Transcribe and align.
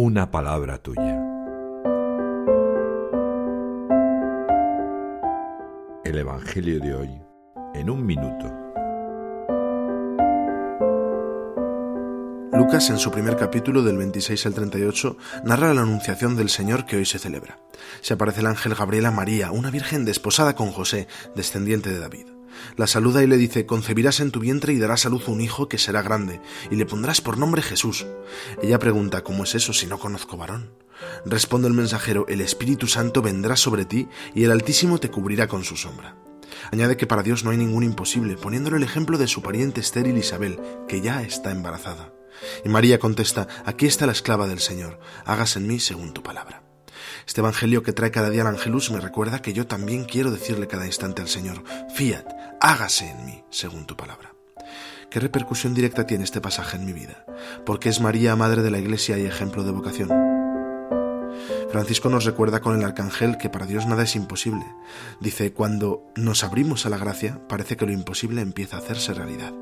una 0.00 0.30
palabra 0.30 0.78
tuya. 0.78 1.22
El 6.04 6.16
Evangelio 6.16 6.80
de 6.80 6.94
hoy 6.94 7.10
en 7.74 7.90
un 7.90 8.06
minuto. 8.06 8.46
Lucas, 12.56 12.88
en 12.88 12.96
su 12.96 13.10
primer 13.10 13.36
capítulo 13.36 13.82
del 13.82 13.98
26 13.98 14.46
al 14.46 14.54
38, 14.54 15.18
narra 15.44 15.74
la 15.74 15.82
anunciación 15.82 16.34
del 16.34 16.48
Señor 16.48 16.86
que 16.86 16.96
hoy 16.96 17.04
se 17.04 17.18
celebra. 17.18 17.58
Se 18.00 18.14
aparece 18.14 18.40
el 18.40 18.46
ángel 18.46 18.74
Gabriel 18.74 19.04
a 19.04 19.10
María, 19.10 19.52
una 19.52 19.70
virgen 19.70 20.06
desposada 20.06 20.54
con 20.54 20.70
José, 20.70 21.08
descendiente 21.36 21.90
de 21.90 21.98
David. 21.98 22.39
La 22.76 22.86
saluda 22.86 23.22
y 23.22 23.26
le 23.26 23.36
dice, 23.36 23.66
concebirás 23.66 24.20
en 24.20 24.30
tu 24.30 24.40
vientre 24.40 24.72
y 24.72 24.78
darás 24.78 25.06
a 25.06 25.08
luz 25.08 25.28
un 25.28 25.40
hijo 25.40 25.68
que 25.68 25.78
será 25.78 26.02
grande, 26.02 26.40
y 26.70 26.76
le 26.76 26.86
pondrás 26.86 27.20
por 27.20 27.38
nombre 27.38 27.62
Jesús. 27.62 28.06
Ella 28.62 28.78
pregunta, 28.78 29.22
¿cómo 29.22 29.44
es 29.44 29.54
eso 29.54 29.72
si 29.72 29.86
no 29.86 29.98
conozco 29.98 30.36
varón? 30.36 30.70
Responde 31.24 31.68
el 31.68 31.74
mensajero, 31.74 32.26
el 32.28 32.40
Espíritu 32.40 32.86
Santo 32.86 33.22
vendrá 33.22 33.56
sobre 33.56 33.84
ti 33.84 34.08
y 34.34 34.44
el 34.44 34.50
Altísimo 34.50 34.98
te 34.98 35.10
cubrirá 35.10 35.48
con 35.48 35.64
su 35.64 35.76
sombra. 35.76 36.16
Añade 36.72 36.96
que 36.96 37.06
para 37.06 37.22
Dios 37.22 37.44
no 37.44 37.50
hay 37.50 37.56
ningún 37.56 37.84
imposible, 37.84 38.36
poniéndole 38.36 38.76
el 38.76 38.82
ejemplo 38.82 39.18
de 39.18 39.26
su 39.26 39.42
pariente 39.42 39.80
estéril 39.80 40.18
Isabel, 40.18 40.60
que 40.88 41.00
ya 41.00 41.22
está 41.22 41.50
embarazada. 41.50 42.12
Y 42.64 42.68
María 42.68 42.98
contesta, 42.98 43.48
aquí 43.64 43.86
está 43.86 44.06
la 44.06 44.12
esclava 44.12 44.46
del 44.46 44.60
Señor, 44.60 44.98
hágase 45.24 45.58
en 45.58 45.66
mí 45.66 45.80
según 45.80 46.12
tu 46.12 46.22
palabra. 46.22 46.62
Este 47.26 47.40
Evangelio 47.40 47.82
que 47.82 47.92
trae 47.92 48.10
cada 48.10 48.30
día 48.30 48.42
el 48.42 48.48
Angelus 48.48 48.90
me 48.90 49.00
recuerda 49.00 49.42
que 49.42 49.52
yo 49.52 49.66
también 49.66 50.04
quiero 50.04 50.30
decirle 50.30 50.66
cada 50.66 50.86
instante 50.86 51.22
al 51.22 51.28
Señor, 51.28 51.62
fiat, 51.94 52.26
hágase 52.60 53.10
en 53.10 53.24
mí 53.24 53.42
según 53.50 53.86
tu 53.86 53.96
palabra. 53.96 54.34
¿Qué 55.10 55.18
repercusión 55.18 55.74
directa 55.74 56.06
tiene 56.06 56.24
este 56.24 56.40
pasaje 56.40 56.76
en 56.76 56.84
mi 56.84 56.92
vida? 56.92 57.24
Porque 57.66 57.88
es 57.88 58.00
María, 58.00 58.36
madre 58.36 58.62
de 58.62 58.70
la 58.70 58.78
Iglesia 58.78 59.18
y 59.18 59.26
ejemplo 59.26 59.64
de 59.64 59.72
vocación. 59.72 60.08
Francisco 61.70 62.08
nos 62.08 62.24
recuerda 62.24 62.60
con 62.60 62.76
el 62.76 62.84
arcángel 62.84 63.38
que 63.38 63.48
para 63.48 63.66
Dios 63.66 63.86
nada 63.86 64.02
es 64.04 64.14
imposible. 64.14 64.64
Dice, 65.20 65.52
cuando 65.52 66.04
nos 66.16 66.44
abrimos 66.44 66.86
a 66.86 66.90
la 66.90 66.98
gracia, 66.98 67.40
parece 67.48 67.76
que 67.76 67.86
lo 67.86 67.92
imposible 67.92 68.40
empieza 68.40 68.76
a 68.76 68.80
hacerse 68.80 69.14
realidad. 69.14 69.52